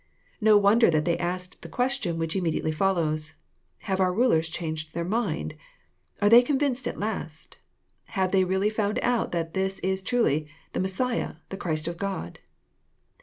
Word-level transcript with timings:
No 0.41 0.57
wonder 0.57 0.89
that 0.89 1.05
they 1.05 1.15
asked 1.19 1.61
the 1.61 1.69
question 1.69 2.17
which 2.17 2.35
immediately 2.35 2.71
follows. 2.71 3.35
"Have 3.81 3.99
ourjrulers 3.99 4.51
changed 4.51 4.95
their 4.95 5.05
mind? 5.05 5.53
Are 6.23 6.27
they 6.27 6.41
convinced 6.41 6.87
at 6.87 6.97
last? 6.99 7.59
Have 8.05 8.31
they 8.31 8.43
really 8.43 8.71
found 8.71 8.97
out 9.03 9.31
that 9.31 9.53
this 9.53 9.77
is 9.81 10.01
truly 10.01 10.47
the 10.73 10.79
Messiah, 10.79 11.35
the 11.49 11.55
Christ 11.57 11.87
of 11.87 11.97
God? 11.99 12.39